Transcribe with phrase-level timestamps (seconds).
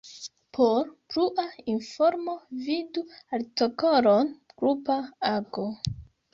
[0.57, 2.35] Por plua informo
[2.69, 3.05] vidu
[3.41, 5.01] artikolon grupa
[5.37, 5.71] ago.